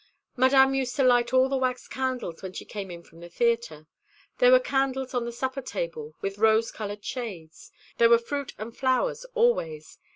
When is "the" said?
1.47-1.55, 3.19-3.29, 5.25-5.31